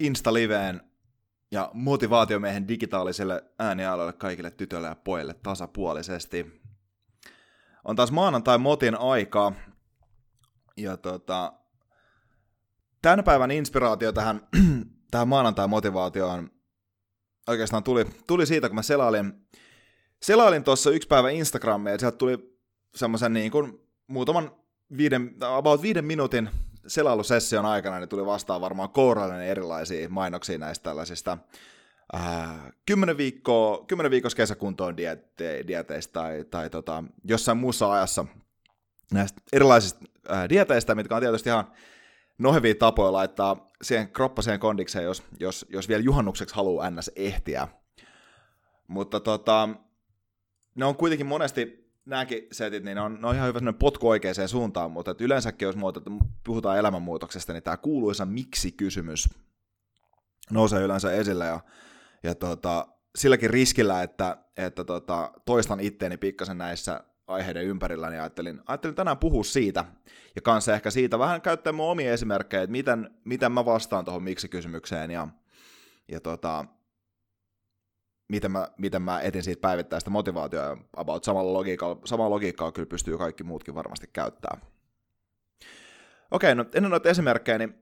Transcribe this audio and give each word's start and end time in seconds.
Insta-liveen 0.00 0.80
ja 1.50 1.70
motivaatiomiehen 1.74 2.68
digitaaliselle 2.68 3.44
äänialoille 3.58 4.12
kaikille 4.12 4.50
tytöille 4.50 4.88
ja 4.88 4.94
pojille 4.94 5.34
tasapuolisesti. 5.34 6.62
On 7.84 7.96
taas 7.96 8.12
maanantai 8.12 8.58
motin 8.58 9.00
aika, 9.00 9.52
ja 10.76 10.96
tota, 10.96 11.52
tämän 13.02 13.24
päivän 13.24 13.50
inspiraatio 13.50 14.12
tähän, 14.12 14.48
tähän 15.10 15.28
maanantai-motivaatioon 15.28 16.50
oikeastaan 17.48 17.82
tuli, 17.82 18.04
tuli 18.26 18.46
siitä, 18.46 18.68
kun 18.68 18.74
mä 18.74 18.82
selailin, 18.82 19.32
selailin 20.22 20.64
tuossa 20.64 20.90
yksi 20.90 21.08
päivä 21.08 21.30
Instagramia, 21.30 21.92
ja 21.92 21.98
sieltä 21.98 22.16
tuli 22.16 22.58
semmoisen 22.94 23.32
niin 23.32 23.50
kuin 23.50 23.80
muutaman 24.06 24.56
viiden, 24.96 25.34
about 25.40 25.82
viiden 25.82 26.04
minuutin 26.04 26.50
selailusession 26.86 27.66
aikana 27.66 27.98
niin 27.98 28.08
tuli 28.08 28.26
vastaan 28.26 28.60
varmaan 28.60 28.90
kourallinen 28.90 29.46
erilaisia 29.46 30.08
mainoksia 30.08 30.58
näistä 30.58 30.82
tällaisista 30.82 31.38
äh, 32.14 32.72
10 32.86 33.16
viikkoa, 33.16 33.84
10 33.86 34.10
viikossa 34.10 34.36
kesäkuntoon 34.36 34.96
diete, 34.96 35.64
dieteistä 35.66 36.12
tai, 36.12 36.44
tai 36.50 36.70
tota, 36.70 37.04
jossain 37.24 37.58
muussa 37.58 37.92
ajassa 37.92 38.24
näistä 39.12 39.42
erilaisista 39.52 40.04
äh, 40.30 40.48
dieteistä, 40.48 40.94
mitkä 40.94 41.16
on 41.16 41.22
tietysti 41.22 41.48
ihan 41.48 41.72
nohevia 42.38 42.74
tapoja 42.74 43.12
laittaa 43.12 43.68
siihen 43.82 44.08
kroppa 44.08 44.42
siihen 44.42 44.60
kondikseen, 44.60 45.04
jos, 45.04 45.22
jos, 45.40 45.66
jos 45.68 45.88
vielä 45.88 46.02
juhannukseksi 46.02 46.54
haluaa 46.54 46.90
ns. 46.90 47.10
ehtiä. 47.16 47.68
Mutta 48.88 49.20
tota, 49.20 49.68
ne 50.74 50.84
on 50.84 50.96
kuitenkin 50.96 51.26
monesti 51.26 51.79
nämäkin 52.10 52.46
setit, 52.52 52.84
niin 52.84 52.94
ne 52.94 53.00
on, 53.00 53.20
ne 53.20 53.28
on 53.28 53.34
ihan 53.34 53.48
hyvä 53.48 53.72
potku 53.72 54.08
oikeaan 54.08 54.48
suuntaan, 54.48 54.90
mutta 54.90 55.10
että 55.10 55.24
yleensäkin 55.24 55.66
jos 55.66 55.76
muuta, 55.76 55.98
että 55.98 56.10
puhutaan 56.44 56.78
elämänmuutoksesta, 56.78 57.52
niin 57.52 57.62
tämä 57.62 57.76
kuuluisa 57.76 58.26
miksi-kysymys 58.26 59.28
nousee 60.50 60.82
yleensä 60.82 61.12
esille 61.12 61.46
ja, 61.46 61.60
ja 62.22 62.34
tota, 62.34 62.88
silläkin 63.16 63.50
riskillä, 63.50 64.02
että, 64.02 64.36
että 64.56 64.84
tota, 64.84 65.32
toistan 65.44 65.80
itteeni 65.80 66.16
pikkasen 66.16 66.58
näissä 66.58 67.04
aiheiden 67.26 67.64
ympärillä, 67.64 68.10
niin 68.10 68.20
ajattelin, 68.20 68.60
ajattelin 68.66 68.96
tänään 68.96 69.18
puhua 69.18 69.44
siitä, 69.44 69.84
ja 70.36 70.42
kanssa 70.42 70.74
ehkä 70.74 70.90
siitä 70.90 71.18
vähän 71.18 71.42
käyttää 71.42 71.72
mun 71.72 71.90
omia 71.90 72.12
esimerkkejä, 72.12 72.62
että 72.62 72.72
miten, 72.72 73.10
miten 73.24 73.52
mä 73.52 73.64
vastaan 73.64 74.04
tuohon 74.04 74.22
miksi-kysymykseen, 74.22 75.10
ja, 75.10 75.28
ja 76.08 76.20
tota, 76.20 76.64
miten 78.30 78.52
mä, 78.52 78.68
miten 78.78 79.02
mä 79.02 79.20
etin 79.20 79.42
siitä 79.42 79.60
päivittäistä 79.60 80.10
motivaatioa, 80.10 80.76
about 80.96 81.24
samalla 81.24 81.52
logiikalla, 81.52 82.00
samaa 82.04 82.30
logiikkaa 82.30 82.72
kyllä 82.72 82.86
pystyy 82.86 83.18
kaikki 83.18 83.44
muutkin 83.44 83.74
varmasti 83.74 84.10
käyttämään. 84.12 84.62
Okei, 86.30 86.54
no 86.54 86.64
ennen 86.74 86.90
noita 86.90 87.08
esimerkkejä, 87.08 87.58
niin 87.58 87.74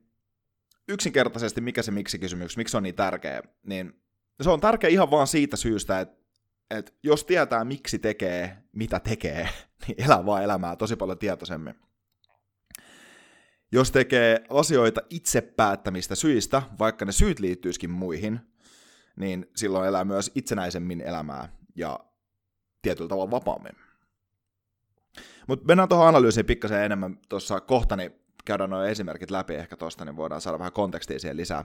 yksinkertaisesti 0.88 1.60
mikä 1.60 1.82
se 1.82 1.91
miksi-kysymys, 1.91 2.56
miksi 2.56 2.76
on 2.76 2.82
niin 2.82 2.94
tärkeä, 2.94 3.42
niin 3.66 4.03
se 4.41 4.50
on 4.50 4.60
tärkeä 4.60 4.91
ihan 4.91 5.10
vaan 5.10 5.26
siitä 5.26 5.56
syystä, 5.56 6.00
että, 6.00 6.16
että 6.70 6.92
jos 7.03 7.25
tietää 7.25 7.64
miksi 7.64 7.98
tekee, 7.98 8.56
mitä 8.72 9.00
tekee, 9.00 9.48
niin 9.87 10.04
elää 10.04 10.26
vaan 10.26 10.44
elämää 10.44 10.76
tosi 10.76 10.97
paljon 10.97 11.19
tietoisemmin. 11.19 11.75
Jos 13.72 13.91
tekee 13.91 14.44
asioita 14.50 15.00
itse 15.10 15.41
päättämistä 15.41 16.14
syistä, 16.14 16.62
vaikka 16.78 17.04
ne 17.04 17.12
syyt 17.12 17.41
liittyisikin 17.41 17.91
muihin, 17.91 18.41
niin 19.18 19.50
silloin 19.56 19.88
elää 19.88 20.04
myös 20.04 20.30
itsenäisemmin 20.34 21.00
elämää 21.00 21.48
ja 21.76 22.00
tietyllä 22.82 23.08
tavalla 23.08 23.30
vapaammin. 23.30 23.72
Mutta 25.46 25.66
mennään 25.66 25.88
tuohon 25.88 26.08
analyysiin 26.08 26.46
pikkasen 26.46 26.82
enemmän 26.82 27.18
tuossa 27.28 27.60
kohta, 27.60 27.96
niin 27.96 28.12
käydään 28.44 28.70
nuo 28.70 28.82
esimerkit 28.82 29.30
läpi 29.30 29.54
ehkä 29.54 29.76
tuosta, 29.76 30.04
niin 30.04 30.16
voidaan 30.16 30.40
saada 30.40 30.58
vähän 30.58 30.72
kontekstia 30.72 31.18
siihen 31.18 31.36
lisää. 31.36 31.64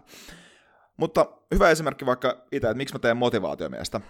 Mutta 0.98 1.26
hyvä 1.54 1.70
esimerkki 1.70 2.06
vaikka 2.06 2.46
itse, 2.52 2.68
että 2.68 2.78
miksi 2.78 2.96
mä 2.96 3.00
teen 3.00 3.18
motivaatiomiestä. 3.18 4.02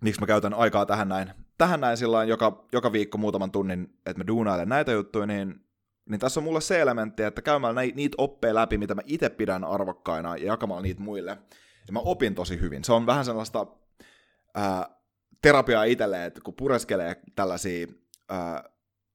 Miksi 0.00 0.20
mä 0.20 0.26
käytän 0.26 0.54
aikaa 0.54 0.86
tähän 0.86 1.08
näin, 1.08 1.32
tähän 1.58 1.80
näin 1.80 1.96
sillä 1.96 2.24
joka, 2.24 2.64
joka 2.72 2.92
viikko 2.92 3.18
muutaman 3.18 3.50
tunnin, 3.50 3.98
että 4.06 4.24
mä 4.24 4.26
duunailen 4.26 4.68
näitä 4.68 4.92
juttuja, 4.92 5.26
niin, 5.26 5.60
niin 6.08 6.20
tässä 6.20 6.40
on 6.40 6.44
mulle 6.44 6.60
se 6.60 6.80
elementti, 6.80 7.22
että 7.22 7.42
käymällä 7.42 7.80
niitä 7.82 8.14
oppeja 8.18 8.54
läpi, 8.54 8.78
mitä 8.78 8.94
mä 8.94 9.02
itse 9.04 9.28
pidän 9.30 9.64
arvokkaina 9.64 10.36
ja 10.36 10.46
jakamalla 10.46 10.82
niitä 10.82 11.02
muille, 11.02 11.38
ja 11.88 11.92
mä 11.92 12.00
opin 12.00 12.34
tosi 12.34 12.60
hyvin. 12.60 12.84
Se 12.84 12.92
on 12.92 13.06
vähän 13.06 13.24
sellaista 13.24 13.66
ää, 14.54 14.90
terapiaa 15.42 15.84
itselleen, 15.84 16.22
että 16.22 16.40
kun 16.40 16.54
pureskelee 16.54 17.16
tällaisia 17.34 17.86
ää, 18.28 18.64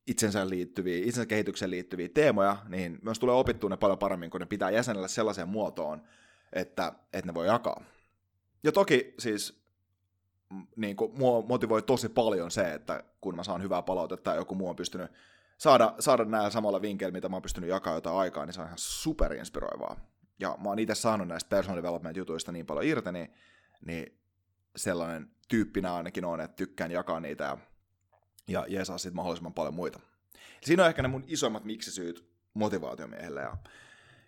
itsensä 0.08 0.50
liittyviä, 0.50 0.98
itsensä 0.98 1.26
kehitykseen 1.26 1.72
liittyviä 1.72 2.10
teemoja, 2.10 2.58
niin 2.68 3.00
myös 3.02 3.20
tulee 3.20 3.36
opittua 3.36 3.70
ne 3.70 3.78
paljon 3.78 4.00
paremmin, 4.00 4.30
kun 4.30 4.40
ne 4.40 4.46
pitää 4.46 4.70
jäsenellä 4.70 5.08
sellaiseen 5.08 5.50
muotoon, 5.50 6.02
että, 6.54 6.94
että 7.14 7.28
ne 7.28 7.34
voi 7.34 7.48
jakaa. 7.48 7.84
Ja 8.64 8.72
toki 8.72 9.14
siis 9.20 9.64
niin 10.76 10.96
kuin, 10.96 11.18
mua 11.18 11.42
motivoi 11.42 11.82
tosi 11.82 12.10
paljon 12.10 12.52
se, 12.52 12.74
että 12.74 13.04
kun 13.22 13.36
mä 13.36 13.44
saan 13.44 13.62
hyvää 13.62 13.82
palautetta 13.82 14.30
ja 14.30 14.36
joku 14.36 14.56
muu 14.56 14.70
on 14.70 14.76
pystynyt 14.76 15.12
saada, 15.58 15.96
saada 16.00 16.26
nämä 16.26 16.50
samalla 16.50 16.82
vinkkeillä, 16.82 17.14
mitä 17.14 17.30
mä 17.30 17.36
oon 17.36 17.42
pystynyt 17.42 17.70
jakaa 17.70 17.96
jotain 17.96 18.18
aikaa, 18.18 18.46
niin 18.46 18.54
se 18.54 18.62
on 18.62 18.68
ihan 18.68 18.78
superinspiroivaa 18.78 20.13
ja 20.40 20.58
mä 20.64 20.70
oon 20.70 20.80
itse 20.80 20.96
saanut 20.96 21.28
näistä 21.28 21.50
personal 21.50 21.78
development-jutuista 21.78 22.52
niin 22.52 22.66
paljon 22.66 22.86
irti, 22.86 23.12
niin, 23.12 23.34
niin 23.86 24.20
sellainen 24.76 25.32
tyyppinä 25.48 25.94
ainakin 25.94 26.26
on, 26.26 26.42
että 26.42 26.56
tykkään 26.56 26.92
jakaa 26.92 27.20
niitä 27.20 27.44
ja, 27.44 27.58
ja 28.48 28.66
jeesaa 28.68 28.98
sitten 28.98 29.16
mahdollisimman 29.16 29.54
paljon 29.54 29.74
muita. 29.74 30.00
Siinä 30.64 30.84
on 30.84 30.90
ehkä 30.90 31.02
ne 31.02 31.08
mun 31.08 31.24
isoimmat 31.28 31.66
miksi-syyt 31.66 32.30
motivaatiomiehelle 32.54 33.42
ja, 33.42 33.58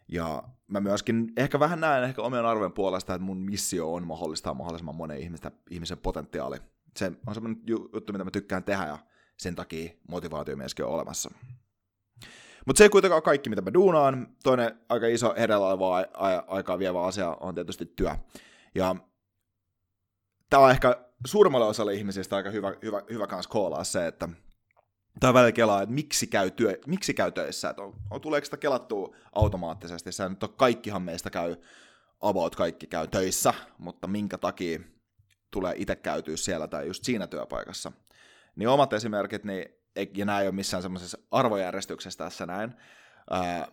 ja 0.07 0.43
mä 0.67 0.79
myöskin 0.79 1.33
ehkä 1.37 1.59
vähän 1.59 1.79
näen 1.79 2.03
ehkä 2.03 2.21
omien 2.21 2.45
arvojen 2.45 2.73
puolesta, 2.73 3.13
että 3.13 3.25
mun 3.25 3.37
missio 3.37 3.93
on 3.93 4.07
mahdollistaa 4.07 4.53
mahdollisimman 4.53 4.95
monen 4.95 5.19
ihmistä, 5.19 5.51
ihmisen 5.69 5.97
potentiaali. 5.97 6.57
Se 6.97 7.11
on 7.27 7.33
semmoinen 7.33 7.61
juttu, 7.67 8.13
mitä 8.13 8.23
mä 8.23 8.31
tykkään 8.31 8.63
tehdä 8.63 8.85
ja 8.85 8.99
sen 9.37 9.55
takia 9.55 9.91
motivaatiomieskin 10.09 10.85
on 10.85 10.91
olemassa. 10.91 11.31
Mutta 12.65 12.77
se 12.77 12.83
ei 12.83 12.89
kuitenkaan 12.89 13.21
kaikki, 13.21 13.49
mitä 13.49 13.61
mä 13.61 13.73
duunaan. 13.73 14.27
Toinen 14.43 14.79
aika 14.89 15.07
iso 15.07 15.33
edellä 15.33 15.67
oleva 15.67 15.99
a- 15.99 16.43
aikaa 16.47 16.79
vievä 16.79 17.03
asia 17.03 17.37
on 17.39 17.55
tietysti 17.55 17.85
työ. 17.85 18.15
Ja 18.75 18.95
tämä 20.49 20.63
on 20.63 20.71
ehkä 20.71 21.05
suurimmalle 21.25 21.67
osalle 21.67 21.93
ihmisistä 21.93 22.35
aika 22.35 22.49
hyvä, 22.49 22.73
hyvä, 22.81 23.01
hyvä 23.09 23.27
kans 23.27 23.47
koolaa 23.47 23.83
se, 23.83 24.07
että 24.07 24.29
tämä 25.19 25.33
välillä 25.33 25.51
kelaa, 25.51 25.81
että 25.81 25.95
miksi 25.95 26.27
käy, 26.27 26.51
työ, 26.51 26.77
miksi 26.87 27.13
käy 27.13 27.31
töissä, 27.31 27.69
että 27.69 27.81
on, 27.81 27.93
on, 28.09 28.21
tuleeko 28.21 28.45
sitä 28.45 28.57
kelattua 28.57 29.15
automaattisesti. 29.33 30.11
Se 30.11 30.29
nyt 30.29 30.43
on, 30.43 30.53
kaikkihan 30.53 31.01
meistä 31.01 31.29
käy, 31.29 31.55
about 32.21 32.55
kaikki 32.55 32.87
käy 32.87 33.07
töissä, 33.07 33.53
mutta 33.77 34.07
minkä 34.07 34.37
takia 34.37 34.79
tulee 35.51 35.73
itse 35.77 35.95
käytyä 35.95 36.37
siellä 36.37 36.67
tai 36.67 36.87
just 36.87 37.03
siinä 37.03 37.27
työpaikassa. 37.27 37.91
Niin 38.55 38.69
omat 38.69 38.93
esimerkit, 38.93 39.43
niin 39.43 39.65
ja 39.95 40.25
nämä 40.25 40.41
ei 40.41 40.47
ole 40.47 40.55
missään 40.55 40.83
semmoisessa 40.83 41.17
arvojärjestyksessä 41.31 42.23
tässä 42.23 42.45
näin, 42.45 42.73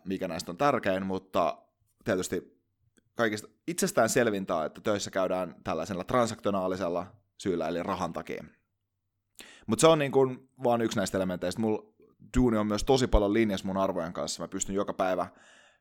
mikä 0.04 0.28
näistä 0.28 0.52
on 0.52 0.56
tärkein, 0.56 1.06
mutta 1.06 1.58
tietysti 2.04 2.62
kaikista 3.14 3.48
itsestään 3.66 4.08
selvintä, 4.08 4.64
että 4.64 4.80
töissä 4.80 5.10
käydään 5.10 5.54
tällaisella 5.64 6.04
transaktionaalisella 6.04 7.06
syyllä, 7.38 7.69
eli 7.69 7.82
rahan 7.82 8.12
takia. 8.12 8.44
Mutta 9.66 9.80
se 9.80 9.86
on 9.86 9.98
niin 9.98 10.12
kuin 10.12 10.48
vaan 10.62 10.82
yksi 10.82 10.98
näistä 10.98 11.19
elementeistä. 11.19 11.60
Mulla 11.60 11.92
duuni 12.36 12.56
on 12.56 12.66
myös 12.66 12.84
tosi 12.84 13.06
paljon 13.06 13.32
linjassa 13.32 13.66
mun 13.66 13.76
arvojen 13.76 14.12
kanssa. 14.12 14.42
Mä 14.42 14.48
pystyn 14.48 14.74
joka 14.74 14.92
päivä 14.92 15.26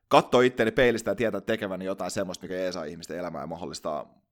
katsoa 0.08 0.42
itteeni 0.42 0.70
peilistä 0.72 1.10
ja 1.10 1.14
tietää 1.14 1.40
tekeväni 1.40 1.84
jotain 1.84 2.10
semmoista, 2.10 2.44
mikä 2.44 2.54
ei 2.54 2.72
saa 2.72 2.84
ihmisten 2.84 3.18
elämää 3.18 3.40
ja 3.40 3.46
mahdollistaa, 3.46 4.22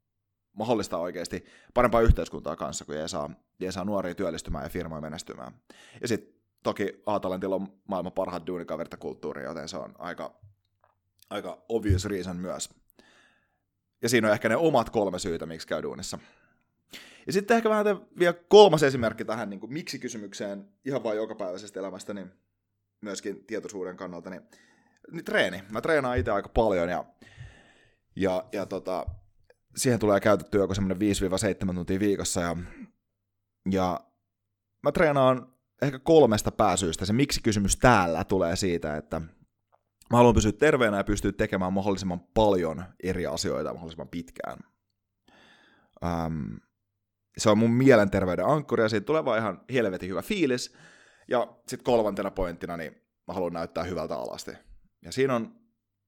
mahdollistaa 0.53 1.01
oikeasti 1.01 1.45
parempaa 1.75 2.01
yhteiskuntaa 2.01 2.57
kanssa, 2.57 2.85
kun 2.85 2.97
ei 2.97 3.09
saa, 3.09 3.31
ei 3.61 3.73
saa 3.73 3.85
nuoria 3.85 4.15
työllistymään 4.15 4.65
ja 4.65 4.71
firmoja 4.71 5.01
menestymään. 5.01 5.53
Ja 6.01 6.09
sitten 6.09 6.35
toki 6.63 7.03
A-Talentilla 7.07 7.55
on 7.55 7.69
maailman 7.89 8.13
parhaat 8.13 8.47
duunikaverta 8.47 8.97
kulttuuri, 8.97 9.45
joten 9.45 9.69
se 9.69 9.77
on 9.77 9.95
aika, 9.99 10.41
aika 11.31 11.65
obvious 11.69 12.05
reason 12.05 12.37
myös. 12.37 12.71
Ja 14.03 14.09
siinä 14.09 14.29
on 14.29 14.33
ehkä 14.33 14.49
ne 14.49 14.57
omat 14.57 14.91
kolme 14.91 15.19
syytä, 15.19 15.47
miksi 15.47 15.69
käy 15.69 15.83
duunissa. 15.83 16.19
Ja 17.27 17.33
sitten 17.33 17.57
ehkä 17.57 17.71
vähän 17.71 17.87
vielä 18.19 18.35
kolmas 18.49 18.83
esimerkki 18.83 19.25
tähän 19.25 19.51
niin 19.51 19.61
kuin 19.61 19.73
miksi-kysymykseen 19.73 20.69
ihan 20.85 21.03
vain 21.03 21.17
jokapäiväisestä 21.17 21.81
elämästä, 21.81 22.15
niin 22.15 22.33
myöskin 23.01 23.45
tietoisuuden 23.45 23.97
kannalta, 23.97 24.31
niin, 24.31 24.43
niin 25.13 25.25
treeni. 25.25 25.63
Mä 25.73 25.81
treenaan 25.81 26.19
itse 26.19 26.31
aika 26.31 26.49
paljon 26.49 26.89
ja, 26.89 27.05
ja, 28.17 28.45
ja 28.53 28.67
tota, 28.67 29.07
siihen 29.81 30.01
tulee 30.01 30.21
käytetty 30.21 30.59
joku 30.59 30.75
semmoinen 30.75 30.99
5-7 31.71 31.75
tuntia 31.75 32.01
viikossa 32.01 32.41
ja, 32.41 32.57
ja 33.71 34.01
mä 34.83 34.93
treenaan 34.93 35.55
ehkä 35.83 35.99
kolmesta 35.99 36.51
pääsyystä. 36.51 37.07
Se 37.07 37.13
miksi-kysymys 37.13 37.77
täällä 37.77 38.25
tulee 38.25 38.57
siitä, 38.57 38.97
että 38.97 39.21
mä 40.11 40.17
haluan 40.17 40.35
pysyä 40.35 40.53
terveenä 40.53 40.97
ja 40.97 41.05
pystyä 41.05 41.33
tekemään 41.33 41.73
mahdollisimman 41.73 42.21
paljon 42.21 42.85
eri 43.03 43.27
asioita 43.27 43.73
mahdollisimman 43.73 44.09
pitkään. 44.09 44.59
Um, 46.05 46.61
se 47.39 47.51
on 47.51 47.59
mun 47.59 47.71
mielenterveyden 47.71 48.47
ankkuri 48.47 48.83
ja 48.83 48.89
siitä 48.89 49.05
tulee 49.05 49.25
vaan 49.25 49.39
ihan 49.39 49.61
helvetin 49.73 50.09
hyvä 50.09 50.23
fiilis. 50.23 50.75
Ja 51.29 51.57
sitten 51.69 51.85
kolmantena 51.85 52.31
pointtina, 52.31 52.77
niin 52.77 52.93
mä 53.29 53.35
haluan 53.35 53.53
näyttää 53.53 53.85
hyvältä 53.85 54.17
alasti. 54.17 54.51
Ja 55.05 55.13
siinä 55.13 55.37
on 55.37 55.60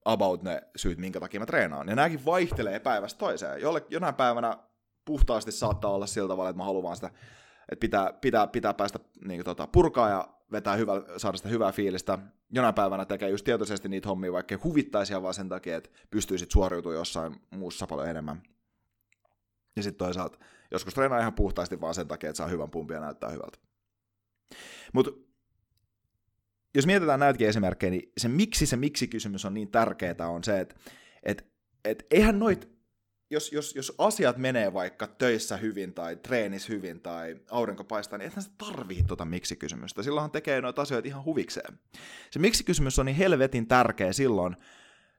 about 0.05 0.43
ne 0.43 0.63
syyt, 0.77 0.99
minkä 0.99 1.21
takia 1.21 1.41
mä 1.41 1.47
treenaan. 1.47 1.89
Ja 1.89 1.97
nämäkin 1.97 2.25
vaihtelee 2.25 2.81
päivästä 2.81 3.19
toiseen. 3.19 3.61
Jolle, 3.61 3.87
jonain 3.89 4.15
päivänä 4.15 4.59
puhtaasti 5.05 5.53
saattaa 5.53 5.91
olla 5.91 6.07
sillä 6.07 6.29
tavalla, 6.29 6.51
että 6.51 6.59
mä 6.59 6.65
haluan 6.65 6.83
vaan 6.83 6.97
sitä, 6.97 7.11
että 7.73 7.81
pitää, 7.81 8.13
pitää, 8.13 8.47
pitää 8.47 8.75
päästä 8.75 8.99
niin 9.25 9.45
tota, 9.45 9.67
purkaa 9.67 10.09
ja 10.09 10.29
vetää 10.53 10.77
hyvä, 10.77 10.93
saada 11.17 11.37
sitä 11.37 11.49
hyvää 11.49 11.73
fiilistä. 11.73 12.19
Jonain 12.51 12.75
päivänä 12.75 13.05
tekee 13.05 13.31
just 13.31 13.45
tietoisesti 13.45 13.89
niitä 13.89 14.09
hommia, 14.09 14.33
vaikka 14.33 14.59
huvittaisia 14.65 15.23
vaan 15.23 15.35
sen 15.35 15.49
takia, 15.49 15.77
että 15.77 15.91
pystyisit 16.11 16.51
suoriutumaan 16.51 16.99
jossain 16.99 17.37
muussa 17.51 17.87
paljon 17.87 18.09
enemmän. 18.09 18.43
Ja 19.77 19.83
sitten 19.83 20.07
toisaalta 20.07 20.39
joskus 20.71 20.95
treenaa 20.95 21.21
ihan 21.21 21.35
puhtaasti 21.35 21.81
vaan 21.81 21.95
sen 21.95 22.09
takia, 22.09 22.31
että 22.31 22.39
saa 22.39 22.49
hyvän 22.49 22.71
pumpin 22.71 22.95
ja 22.95 23.01
näyttää 23.01 23.31
hyvältä. 23.31 23.59
Mutta 24.93 25.11
jos 26.75 26.87
mietitään 26.87 27.21
näitäkin 27.21 27.49
esimerkkejä, 27.49 27.91
niin 27.91 28.13
se 28.17 28.29
miksi 28.29 28.67
se 28.67 28.77
miksi-kysymys 28.77 29.45
on 29.45 29.55
niin 29.55 29.71
tärkeää 29.71 30.29
on 30.29 30.45
se, 30.45 30.61
että 30.61 30.75
et, 31.23 31.47
et 31.85 32.07
eihän 32.11 32.39
noit, 32.39 32.69
jos, 33.31 33.53
jos, 33.53 33.75
jos 33.75 33.95
asiat 33.99 34.37
menee 34.37 34.73
vaikka 34.73 35.07
töissä 35.07 35.57
hyvin 35.57 35.95
tai 35.95 36.17
treenis 36.17 36.69
hyvin 36.69 37.01
tai 37.01 37.37
aurinko 37.51 37.85
paistaa, 37.85 38.19
niin 38.19 38.29
eihän 38.29 38.43
se 38.43 38.51
tarvii 38.59 39.03
tuota 39.03 39.25
miksi-kysymystä. 39.25 40.03
Silloinhan 40.03 40.31
tekee 40.31 40.61
noita 40.61 40.83
asioita 40.83 41.09
ihan 41.09 41.25
huvikseen. 41.25 41.79
Se 42.31 42.39
miksi-kysymys 42.39 42.99
on 42.99 43.07
niin 43.07 43.17
helvetin 43.17 43.67
tärkeä 43.67 44.13
silloin, 44.13 44.57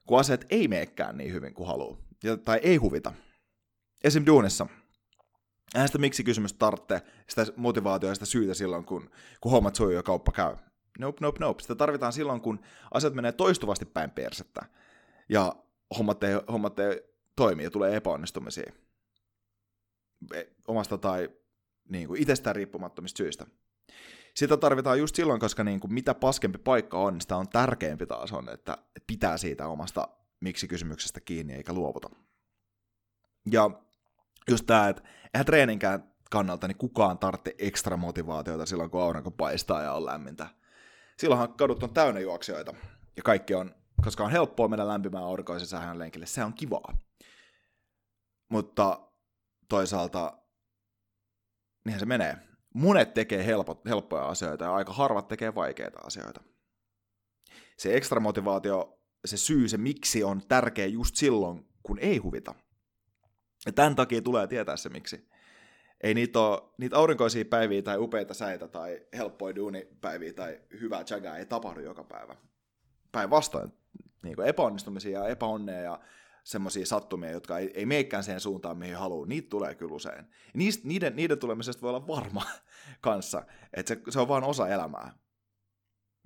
kun 0.06 0.20
asiat 0.20 0.44
ei 0.50 0.68
meekään 0.68 1.16
niin 1.16 1.32
hyvin 1.32 1.54
kuin 1.54 1.66
haluaa, 1.66 1.98
tai 2.44 2.60
ei 2.62 2.76
huvita. 2.76 3.12
Esim. 4.04 4.26
duunissa. 4.26 4.66
Eihän 5.74 5.88
sitä 5.88 5.98
miksi 5.98 6.24
kysymys 6.24 6.52
tarvitse 6.52 7.02
sitä 7.28 7.46
motivaatiota 7.56 8.10
ja 8.10 8.14
sitä 8.14 8.26
syytä 8.26 8.54
silloin, 8.54 8.84
kun, 8.84 9.10
kun 9.40 9.52
hommat 9.52 9.76
sujuu 9.76 9.92
ja 9.92 10.02
kauppa 10.02 10.32
käy. 10.32 10.56
Nope, 10.98 11.18
nope, 11.20 11.38
nope. 11.40 11.62
Sitä 11.62 11.74
tarvitaan 11.74 12.12
silloin, 12.12 12.40
kun 12.40 12.60
asiat 12.90 13.14
menee 13.14 13.32
toistuvasti 13.32 13.84
päin 13.84 14.10
persettä 14.10 14.62
ja 15.28 15.56
hommat 15.98 16.24
ei, 16.24 16.34
hommat 16.52 16.78
ei 16.78 17.02
toimi 17.36 17.64
ja 17.64 17.70
tulee 17.70 17.96
epäonnistumisia 17.96 18.72
e, 20.34 20.42
omasta 20.68 20.98
tai 20.98 21.30
niin 21.88 22.08
kuin 22.08 22.22
itsestään 22.22 22.56
riippumattomista 22.56 23.16
syistä. 23.18 23.46
Sitä 24.34 24.56
tarvitaan 24.56 24.98
just 24.98 25.14
silloin, 25.16 25.40
koska 25.40 25.64
niin 25.64 25.80
kuin 25.80 25.94
mitä 25.94 26.14
paskempi 26.14 26.58
paikka 26.58 26.98
on, 26.98 27.20
sitä 27.20 27.36
on 27.36 27.48
tärkeämpi 27.48 28.06
taas 28.06 28.32
on, 28.32 28.48
että 28.48 28.78
pitää 29.06 29.38
siitä 29.38 29.68
omasta 29.68 30.08
miksi-kysymyksestä 30.40 31.20
kiinni 31.20 31.52
eikä 31.52 31.72
luovuta. 31.72 32.10
Ja 33.50 33.70
just 34.50 34.66
tämä, 34.66 34.88
että 34.88 35.02
eihän 35.34 35.46
treeninkään 35.46 36.14
kannalta 36.30 36.68
niin 36.68 36.78
kukaan 36.78 37.18
tarvitse 37.18 37.54
ekstra 37.58 37.96
motivaatiota 37.96 38.66
silloin, 38.66 38.90
kun 38.90 39.02
aurinko 39.02 39.30
paistaa 39.30 39.82
ja 39.82 39.92
on 39.92 40.06
lämmintä. 40.06 40.46
Silloinhan 41.18 41.54
kadut 41.54 41.82
on 41.82 41.94
täynnä 41.94 42.20
juoksijoita. 42.20 42.74
Ja 43.16 43.22
kaikki 43.22 43.54
on, 43.54 43.74
koska 44.04 44.24
on 44.24 44.30
helppoa 44.30 44.68
mennä 44.68 44.88
lämpimään 44.88 45.24
aurinkoisen 45.24 45.68
sähän 45.68 45.98
lenkille, 45.98 46.26
se 46.26 46.44
on 46.44 46.54
kivaa. 46.54 46.98
Mutta 48.48 49.08
toisaalta, 49.68 50.38
niinhän 51.84 52.00
se 52.00 52.06
menee. 52.06 52.36
Monet 52.74 53.14
tekee 53.14 53.46
helpo, 53.46 53.80
helppoja 53.88 54.28
asioita 54.28 54.64
ja 54.64 54.74
aika 54.74 54.92
harvat 54.92 55.28
tekee 55.28 55.54
vaikeita 55.54 55.98
asioita. 56.04 56.40
Se 57.78 57.96
ekstra 57.96 58.20
motivaatio, 58.20 59.00
se 59.24 59.36
syy, 59.36 59.68
se 59.68 59.76
miksi 59.76 60.24
on 60.24 60.42
tärkeä 60.48 60.86
just 60.86 61.16
silloin, 61.16 61.68
kun 61.82 61.98
ei 61.98 62.18
huvita. 62.18 62.54
Ja 63.66 63.72
tämän 63.72 63.96
takia 63.96 64.22
tulee 64.22 64.46
tietää 64.46 64.76
se 64.76 64.88
miksi. 64.88 65.28
Ei 66.04 66.14
niitä, 66.14 66.40
ole, 66.40 66.62
niitä 66.78 66.96
aurinkoisia 66.96 67.44
päiviä 67.44 67.82
tai 67.82 67.98
upeita 67.98 68.34
säitä 68.34 68.68
tai 68.68 69.06
helppoja 69.16 69.56
duunipäiviä 69.56 70.32
tai 70.32 70.60
hyvää 70.80 71.04
chagaa 71.04 71.36
ei 71.36 71.46
tapahdu 71.46 71.80
joka 71.80 72.04
päivä. 72.04 72.36
Päinvastoin 73.12 73.72
niin 74.22 74.40
epäonnistumisia 74.40 75.18
ja 75.18 75.28
epäonnea 75.28 75.80
ja 75.80 76.00
semmoisia 76.44 76.86
sattumia, 76.86 77.30
jotka 77.30 77.58
ei, 77.58 77.70
ei 77.74 77.86
meikään 77.86 78.24
siihen 78.24 78.40
suuntaan, 78.40 78.78
mihin 78.78 78.96
haluaa, 78.96 79.26
niitä 79.26 79.48
tulee 79.48 79.74
kyllä 79.74 79.94
usein. 79.94 80.24
Niistä, 80.54 80.88
niiden, 80.88 81.16
niiden 81.16 81.38
tulemisesta 81.38 81.82
voi 81.82 81.90
olla 81.90 82.06
varma 82.06 82.42
kanssa, 83.00 83.42
että 83.72 83.94
se, 83.94 84.00
se 84.10 84.20
on 84.20 84.28
vain 84.28 84.44
osa 84.44 84.68
elämää. 84.68 85.14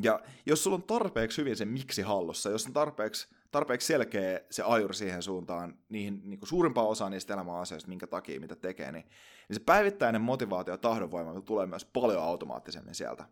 Ja 0.02 0.20
jos 0.46 0.64
sulla 0.64 0.74
on 0.74 0.82
tarpeeksi 0.82 1.40
hyvin 1.40 1.56
se 1.56 1.64
miksi 1.64 2.02
hallussa, 2.02 2.50
jos 2.50 2.66
on 2.66 2.72
tarpeeksi 2.72 3.28
tarpeeksi 3.50 3.86
selkeä 3.86 4.40
se 4.50 4.62
ajuri 4.62 4.94
siihen 4.94 5.22
suuntaan, 5.22 5.78
niihin 5.88 6.20
niin 6.24 6.38
kuin 6.38 6.48
suurimpaan 6.48 6.88
osaan 6.88 7.12
niistä 7.12 7.34
elämän 7.34 7.60
asioista, 7.60 7.88
minkä 7.88 8.06
takia 8.06 8.40
mitä 8.40 8.56
tekee, 8.56 8.92
niin, 8.92 9.04
niin 9.48 9.54
se 9.54 9.60
päivittäinen 9.60 10.20
motivaatio 10.20 10.74
ja 10.74 10.78
tahdonvoima 10.78 11.40
tulee 11.40 11.66
myös 11.66 11.84
paljon 11.84 12.22
automaattisemmin 12.22 12.94
sieltä. 12.94 13.24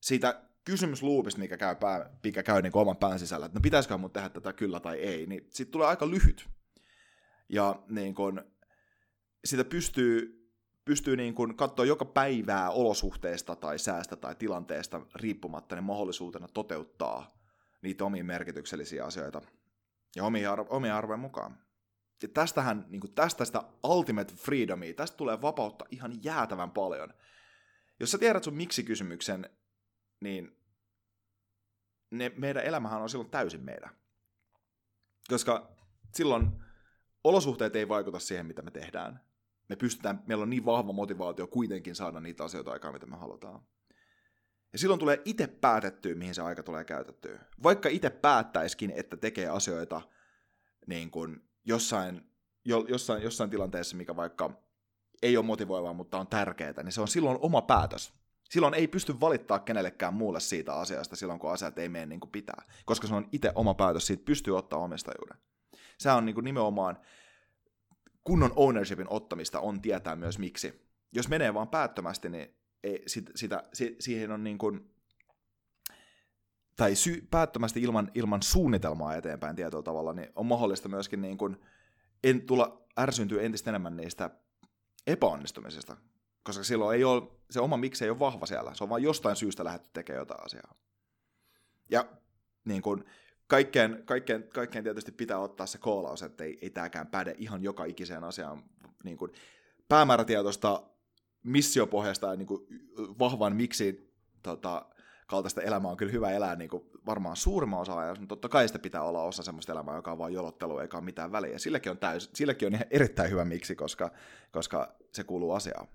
Siitä 0.00 0.42
kysymysluupista, 0.64 1.40
mikä 1.40 1.56
käy, 1.56 1.76
pää, 1.76 2.10
mikä 2.24 2.42
käy 2.42 2.62
niin 2.62 2.76
oman 2.76 2.96
pään 2.96 3.18
sisällä, 3.18 3.46
että 3.46 3.58
no 3.58 3.62
pitäisikö 3.62 3.98
mun 3.98 4.10
tehdä 4.10 4.28
tätä 4.28 4.52
kyllä 4.52 4.80
tai 4.80 4.98
ei, 4.98 5.26
niin 5.26 5.46
siitä 5.48 5.72
tulee 5.72 5.88
aika 5.88 6.10
lyhyt. 6.10 6.48
Ja 7.48 7.82
niin 7.88 8.14
kun, 8.14 8.44
sitä 9.44 9.64
pystyy, 9.64 10.40
pystyy 10.84 11.16
niin 11.16 11.34
kun 11.34 11.56
katsoa 11.56 11.84
joka 11.84 12.04
päivää 12.04 12.70
olosuhteesta 12.70 13.56
tai 13.56 13.78
säästä 13.78 14.16
tai 14.16 14.34
tilanteesta 14.34 15.00
riippumatta 15.14 15.74
niin 15.74 15.84
mahdollisuutena 15.84 16.48
toteuttaa 16.54 17.39
niitä 17.82 18.04
omia 18.04 18.24
merkityksellisiä 18.24 19.04
asioita 19.04 19.42
ja 20.16 20.24
omia, 20.24 20.52
arvo, 20.52 20.66
omia 20.70 20.98
arvoja 20.98 21.16
mukaan. 21.16 21.58
Ja 22.22 22.28
tästähän, 22.28 22.86
niin 22.88 23.00
kuin 23.00 23.12
tästä 23.12 23.44
sitä 23.44 23.62
ultimate 23.84 24.34
freedomia, 24.34 24.94
tästä 24.94 25.16
tulee 25.16 25.42
vapautta 25.42 25.84
ihan 25.90 26.24
jäätävän 26.24 26.70
paljon. 26.70 27.14
Jos 28.00 28.10
sä 28.10 28.18
tiedät 28.18 28.44
sun 28.44 28.54
miksi-kysymyksen, 28.54 29.50
niin 30.20 30.56
ne, 32.10 32.32
meidän 32.36 32.64
elämähän 32.64 33.02
on 33.02 33.08
silloin 33.08 33.30
täysin 33.30 33.64
meidän. 33.64 33.90
Koska 35.28 35.76
silloin 36.14 36.50
olosuhteet 37.24 37.76
ei 37.76 37.88
vaikuta 37.88 38.18
siihen, 38.18 38.46
mitä 38.46 38.62
me 38.62 38.70
tehdään. 38.70 39.20
Me 39.68 39.76
pystytään, 39.76 40.22
meillä 40.26 40.42
on 40.42 40.50
niin 40.50 40.64
vahva 40.64 40.92
motivaatio 40.92 41.46
kuitenkin 41.46 41.94
saada 41.94 42.20
niitä 42.20 42.44
asioita 42.44 42.72
aikaa, 42.72 42.92
mitä 42.92 43.06
me 43.06 43.16
halutaan. 43.16 43.62
Ja 44.72 44.78
silloin 44.78 45.00
tulee 45.00 45.22
itse 45.24 45.46
päätettyä, 45.46 46.14
mihin 46.14 46.34
se 46.34 46.42
aika 46.42 46.62
tulee 46.62 46.84
käytettyä. 46.84 47.40
Vaikka 47.62 47.88
itse 47.88 48.10
päättäiskin, 48.10 48.92
että 48.96 49.16
tekee 49.16 49.48
asioita 49.48 50.02
niin 50.86 51.10
kuin 51.10 51.48
jossain, 51.64 52.30
jo, 52.64 52.84
jossain, 52.88 53.22
jossain 53.22 53.50
tilanteessa, 53.50 53.96
mikä 53.96 54.16
vaikka 54.16 54.62
ei 55.22 55.36
ole 55.36 55.46
motivoivaa, 55.46 55.92
mutta 55.92 56.18
on 56.18 56.26
tärkeää, 56.26 56.82
niin 56.82 56.92
se 56.92 57.00
on 57.00 57.08
silloin 57.08 57.38
oma 57.40 57.62
päätös. 57.62 58.12
Silloin 58.50 58.74
ei 58.74 58.88
pysty 58.88 59.20
valittaa 59.20 59.58
kenellekään 59.58 60.14
muulle 60.14 60.40
siitä 60.40 60.74
asiasta 60.74 61.16
silloin, 61.16 61.38
kun 61.38 61.52
asiat 61.52 61.78
ei 61.78 61.88
mene 61.88 62.06
niin 62.06 62.20
kuin 62.20 62.30
pitää. 62.30 62.62
Koska 62.84 63.06
se 63.06 63.14
on 63.14 63.28
itse 63.32 63.52
oma 63.54 63.74
päätös, 63.74 64.06
siitä 64.06 64.24
pystyy 64.24 64.58
ottaa 64.58 64.78
omistajuuden. 64.78 65.38
Se 65.98 66.10
on 66.10 66.24
niin 66.24 66.34
kuin 66.34 66.44
nimenomaan 66.44 66.98
kunnon 68.24 68.52
ownershipin 68.56 69.06
ottamista 69.10 69.60
on 69.60 69.80
tietää 69.80 70.16
myös 70.16 70.38
miksi. 70.38 70.90
Jos 71.12 71.28
menee 71.28 71.54
vaan 71.54 71.68
päättömästi, 71.68 72.28
niin 72.28 72.59
ei, 72.84 73.02
sit, 73.06 73.30
sitä, 73.34 73.64
si, 73.72 73.96
siihen 74.00 74.30
on 74.30 74.44
niin 74.44 74.58
kuin, 74.58 74.94
tai 76.76 76.94
sy, 76.94 77.28
päättömästi 77.30 77.82
ilman, 77.82 78.10
ilman 78.14 78.42
suunnitelmaa 78.42 79.14
eteenpäin 79.16 79.56
tietyllä 79.56 79.82
tavalla, 79.82 80.12
niin 80.12 80.28
on 80.34 80.46
mahdollista 80.46 80.88
myöskin 80.88 81.22
niin 81.22 81.38
kuin, 81.38 81.56
en, 82.24 82.46
tulla 82.46 82.86
ärsyntyä 82.98 83.42
entistä 83.42 83.70
enemmän 83.70 83.96
niistä 83.96 84.30
epäonnistumisista, 85.06 85.96
koska 86.42 86.64
silloin 86.64 86.96
ei 86.96 87.04
ole, 87.04 87.22
se 87.50 87.60
oma 87.60 87.76
miksi 87.76 88.04
ei 88.04 88.10
ole 88.10 88.18
vahva 88.18 88.46
siellä, 88.46 88.74
se 88.74 88.84
on 88.84 88.90
vain 88.90 89.02
jostain 89.02 89.36
syystä 89.36 89.64
lähdetty 89.64 89.90
tekemään 89.92 90.20
jotain 90.20 90.44
asiaa. 90.44 90.74
Ja 91.90 92.06
niin 92.64 92.82
kuin, 92.82 93.04
kaikkeen, 93.46 94.02
kaikkeen, 94.04 94.48
kaikkeen 94.48 94.84
tietysti 94.84 95.12
pitää 95.12 95.38
ottaa 95.38 95.66
se 95.66 95.78
koolaus, 95.78 96.22
että 96.22 96.44
ei, 96.44 96.58
ei 96.62 96.70
tämäkään 96.70 97.06
päde 97.06 97.34
ihan 97.38 97.62
joka 97.62 97.84
ikiseen 97.84 98.24
asiaan. 98.24 98.62
Niin 99.04 99.16
kuin, 99.16 99.32
päämäärätietoista 99.88 100.89
missiopohjasta 101.42 102.26
ja 102.26 102.36
niin 102.36 102.46
kuin, 102.46 102.66
vahvan 103.18 103.56
miksi 103.56 104.14
tota, 104.42 104.86
kaltaista 105.26 105.62
elämää 105.62 105.90
on 105.90 105.96
kyllä 105.96 106.12
hyvä 106.12 106.30
elää 106.30 106.56
niin 106.56 106.70
kuin 106.70 106.84
varmaan 107.06 107.36
suurimman 107.36 107.80
osa 107.80 107.98
ajasta, 107.98 108.20
mutta 108.20 108.32
totta 108.32 108.48
kai 108.48 108.68
sitä 108.68 108.78
pitää 108.78 109.02
olla 109.02 109.22
osa 109.22 109.42
semmoista 109.42 109.72
elämää, 109.72 109.96
joka 109.96 110.12
on 110.12 110.18
vain 110.18 110.34
jolottelu 110.34 110.78
eikä 110.78 110.96
ole 110.96 111.04
mitään 111.04 111.32
väliä. 111.32 111.58
Silläkin 111.58 111.90
on, 111.90 111.98
täys, 111.98 112.30
silläkin 112.34 112.66
on 112.66 112.74
ihan 112.74 112.86
erittäin 112.90 113.30
hyvä 113.30 113.44
miksi, 113.44 113.74
koska, 113.74 114.10
koska 114.50 114.96
se 115.12 115.24
kuuluu 115.24 115.52
asiaan. 115.52 115.88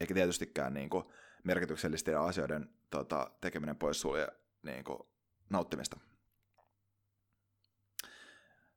Eikä 0.00 0.14
tietystikään 0.14 0.74
niin 0.74 0.90
kuin, 0.90 1.04
merkityksellisten 1.44 2.18
asioiden 2.18 2.70
tota, 2.90 3.30
tekeminen 3.40 3.76
poissulje 3.76 4.28
niin 4.62 4.84
kuin, 4.84 4.98
nauttimista. 5.50 6.00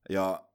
Ja 0.10 0.46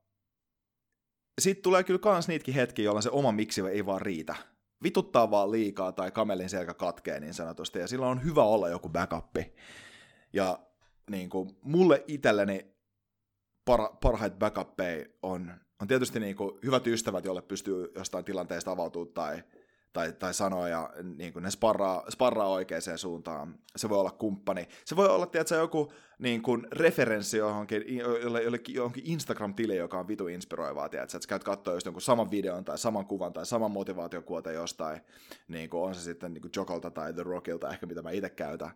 sitten 1.40 1.62
tulee 1.62 1.84
kyllä 1.84 1.98
kans 1.98 2.28
niitäkin 2.28 2.54
hetkiä, 2.54 2.84
jolloin 2.84 3.02
se 3.02 3.10
oma 3.10 3.32
miksi 3.32 3.60
ei 3.60 3.86
vaan 3.86 4.00
riitä. 4.00 4.34
Vituttaa 4.82 5.30
vaan 5.30 5.50
liikaa 5.50 5.92
tai 5.92 6.10
kamelin 6.10 6.48
selkä 6.48 6.74
katkee 6.74 7.20
niin 7.20 7.34
sanotusti, 7.34 7.78
ja 7.78 7.86
silloin 7.86 8.10
on 8.10 8.24
hyvä 8.24 8.42
olla 8.42 8.68
joku 8.68 8.88
backuppi. 8.88 9.54
Ja 10.32 10.58
niin 11.10 11.30
kuin, 11.30 11.56
mulle 11.62 12.04
itselleni 12.06 12.74
par, 13.64 13.80
parhaita 14.02 14.36
backuppeja 14.36 15.06
on, 15.22 15.54
on 15.82 15.88
tietysti 15.88 16.20
niin 16.20 16.36
kuin, 16.36 16.58
hyvät 16.64 16.86
ystävät, 16.86 17.24
joille 17.24 17.42
pystyy 17.42 17.92
jostain 17.94 18.24
tilanteesta 18.24 18.70
avautumaan 18.70 19.14
tai 19.14 19.42
tai, 19.92 20.12
tai 20.12 20.34
sanoa, 20.34 20.68
ja 20.68 20.90
niin 21.16 21.32
kuin 21.32 21.42
ne 21.42 21.50
sparraa, 21.50 22.10
sparraa 22.10 22.48
oikeaan 22.48 22.98
suuntaan. 22.98 23.54
Se 23.76 23.88
voi 23.88 23.98
olla 23.98 24.10
kumppani. 24.10 24.68
Se 24.84 24.96
voi 24.96 25.08
olla, 25.08 25.26
tiedätkö, 25.26 25.54
joku 25.54 25.92
niin 26.18 26.42
kuin 26.42 26.66
referenssi 26.72 27.36
johonkin, 27.36 27.84
jollekin, 28.44 28.74
johonkin 28.74 29.04
Instagram-tili, 29.06 29.76
joka 29.76 29.98
on 29.98 30.08
vitu 30.08 30.28
inspiroivaa, 30.28 30.88
tiedätkö, 30.88 31.16
että 31.16 31.24
sä 31.24 31.28
käyt 31.28 31.44
katsoa 31.44 31.74
just 31.74 31.86
jonkun 31.86 32.02
saman 32.02 32.30
videon 32.30 32.64
tai 32.64 32.78
saman 32.78 33.06
kuvan 33.06 33.32
tai 33.32 33.46
saman 33.46 33.70
motivaatiokuote 33.70 34.52
jostain, 34.52 35.00
niin 35.48 35.70
kuin 35.70 35.82
on 35.82 35.94
se 35.94 36.00
sitten 36.00 36.34
niin 36.34 36.42
kuin 36.42 36.52
Jokolta 36.56 36.90
tai 36.90 37.12
The 37.12 37.22
Rockilta, 37.22 37.70
ehkä 37.70 37.86
mitä 37.86 38.02
mä 38.02 38.10
itse 38.10 38.30
käytän, 38.30 38.70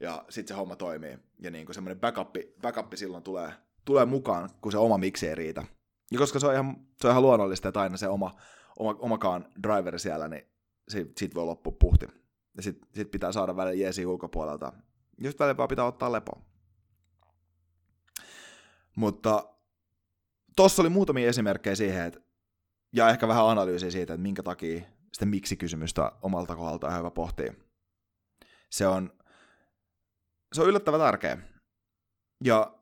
ja 0.00 0.24
sitten 0.28 0.54
se 0.54 0.58
homma 0.58 0.76
toimii. 0.76 1.18
Ja 1.38 1.50
niin 1.50 1.74
semmoinen 1.74 2.00
backup, 2.00 2.36
backup 2.62 2.92
silloin 2.94 3.22
tulee, 3.22 3.52
tulee 3.84 4.04
mukaan, 4.04 4.50
kun 4.60 4.72
se 4.72 4.78
oma 4.78 4.98
miksi 4.98 5.28
ei 5.28 5.34
riitä. 5.34 5.64
Ja 6.12 6.18
koska 6.18 6.38
se 6.38 6.46
on 6.46 6.52
ihan, 6.52 6.76
se 7.00 7.06
on 7.06 7.10
ihan 7.10 7.22
luonnollista, 7.22 7.68
että 7.68 7.80
aina 7.80 7.96
se 7.96 8.08
oma, 8.08 8.34
oma, 8.78 8.96
omakaan 8.98 9.48
driveri 9.62 9.98
siellä, 9.98 10.28
niin 10.28 10.46
siitä, 10.88 11.12
siitä 11.16 11.34
voi 11.34 11.44
loppua 11.44 11.76
puhti. 11.80 12.06
Ja 12.56 12.62
sitten 12.62 12.88
sit 12.94 13.10
pitää 13.10 13.32
saada 13.32 13.56
välillä 13.56 13.82
jeesi 13.82 14.06
ulkopuolelta. 14.06 14.72
Just 15.18 15.38
välillä 15.38 15.56
vaan 15.56 15.68
pitää 15.68 15.84
ottaa 15.84 16.12
lepo. 16.12 16.32
Mutta 18.96 19.54
tossa 20.56 20.82
oli 20.82 20.88
muutamia 20.88 21.28
esimerkkejä 21.28 21.76
siihen, 21.76 22.06
että, 22.06 22.20
ja 22.92 23.08
ehkä 23.08 23.28
vähän 23.28 23.46
analyysiä 23.48 23.90
siitä, 23.90 24.14
että 24.14 24.22
minkä 24.22 24.42
takia 24.42 24.82
sitä 25.12 25.26
miksi-kysymystä 25.26 26.12
omalta 26.22 26.56
kohdalta 26.56 26.86
on 26.86 26.98
hyvä 26.98 27.10
pohtia. 27.10 27.54
Se 28.70 28.86
on, 28.86 29.12
se 30.52 30.62
on 30.62 30.68
yllättävän 30.68 31.00
tärkeä. 31.00 31.38
Ja 32.44 32.78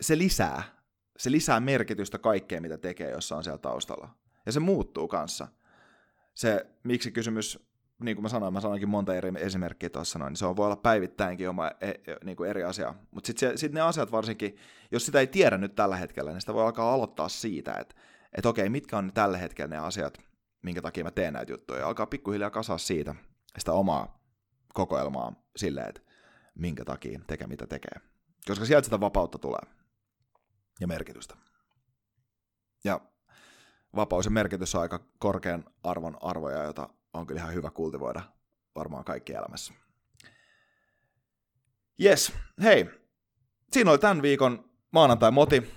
se 0.00 0.18
lisää 0.18 0.81
se 1.16 1.30
lisää 1.30 1.60
merkitystä 1.60 2.18
kaikkeen, 2.18 2.62
mitä 2.62 2.78
tekee, 2.78 3.10
jos 3.10 3.32
on 3.32 3.44
siellä 3.44 3.58
taustalla. 3.58 4.08
Ja 4.46 4.52
se 4.52 4.60
muuttuu 4.60 5.08
kanssa. 5.08 5.48
Se 6.34 6.66
miksi 6.82 7.12
kysymys, 7.12 7.58
niin 8.02 8.16
kuin 8.16 8.22
mä 8.22 8.28
sanoin, 8.28 8.52
mä 8.52 8.60
sanoinkin 8.60 8.88
monta 8.88 9.14
eri 9.14 9.32
esimerkkiä 9.38 9.90
tuossa 9.90 10.18
noin, 10.18 10.30
niin 10.30 10.36
se 10.36 10.46
on, 10.46 10.56
voi 10.56 10.66
olla 10.66 10.76
päivittäinkin 10.76 11.48
oma 11.48 11.70
e, 11.80 11.88
e, 11.90 11.96
niin 12.24 12.36
kuin 12.36 12.50
eri 12.50 12.64
asia. 12.64 12.94
Mutta 13.10 13.26
sitten 13.26 13.58
sit 13.58 13.72
ne 13.72 13.80
asiat 13.80 14.12
varsinkin, 14.12 14.56
jos 14.90 15.06
sitä 15.06 15.20
ei 15.20 15.26
tiedä 15.26 15.58
nyt 15.58 15.74
tällä 15.74 15.96
hetkellä, 15.96 16.30
niin 16.30 16.40
sitä 16.40 16.54
voi 16.54 16.62
alkaa 16.64 16.94
aloittaa 16.94 17.28
siitä, 17.28 17.74
että 17.80 17.94
et 18.38 18.46
okei, 18.46 18.68
mitkä 18.68 18.98
on 18.98 19.12
tällä 19.14 19.38
hetkellä 19.38 19.68
ne 19.68 19.78
asiat, 19.78 20.18
minkä 20.62 20.82
takia 20.82 21.04
mä 21.04 21.10
teen 21.10 21.32
näitä 21.32 21.52
juttuja. 21.52 21.80
Ja 21.80 21.86
alkaa 21.86 22.06
pikkuhiljaa 22.06 22.50
kasaa 22.50 22.78
siitä 22.78 23.14
sitä 23.58 23.72
omaa 23.72 24.22
kokoelmaa 24.74 25.32
silleen, 25.56 25.88
että 25.88 26.00
minkä 26.54 26.84
takia 26.84 27.20
tekee 27.26 27.46
mitä 27.46 27.66
tekee. 27.66 28.00
Koska 28.46 28.64
sieltä 28.64 28.84
sitä 28.84 29.00
vapautta 29.00 29.38
tulee 29.38 29.81
ja 30.80 30.86
merkitystä. 30.86 31.36
Ja 32.84 33.00
vapaus 33.96 34.24
ja 34.24 34.30
merkitys 34.30 34.74
on 34.74 34.80
aika 34.80 35.00
korkean 35.18 35.64
arvon 35.82 36.16
arvoja, 36.20 36.62
jota 36.62 36.88
on 37.12 37.26
kyllä 37.26 37.40
ihan 37.40 37.54
hyvä 37.54 37.70
kultivoida 37.70 38.22
varmaan 38.74 39.04
kaikki 39.04 39.32
elämässä. 39.32 39.74
Yes, 42.04 42.32
hei. 42.62 42.90
Siinä 43.72 43.90
oli 43.90 43.98
tämän 43.98 44.22
viikon 44.22 44.70
maanantai-moti. 44.90 45.72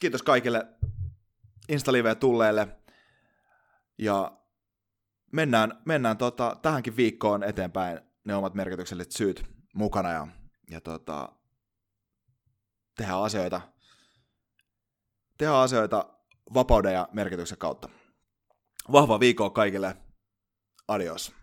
Kiitos 0.00 0.22
kaikille 0.22 0.66
insta 1.68 1.92
tulleille. 2.20 2.68
Ja 3.98 4.38
mennään, 5.32 5.82
mennään 5.84 6.16
tota, 6.16 6.56
tähänkin 6.62 6.96
viikkoon 6.96 7.42
eteenpäin 7.42 8.00
ne 8.24 8.34
omat 8.34 8.54
merkitykselliset 8.54 9.12
syyt 9.12 9.44
mukana 9.74 10.12
ja, 10.12 10.26
ja 10.70 10.80
tota, 10.80 11.32
tehdään 12.96 13.22
asioita 13.22 13.60
tehdä 15.38 15.54
asioita 15.54 16.08
vapauden 16.54 16.92
ja 16.92 17.08
merkityksen 17.12 17.58
kautta. 17.58 17.88
Vahva 18.92 19.20
viikko 19.20 19.50
kaikille. 19.50 19.96
Adios. 20.88 21.37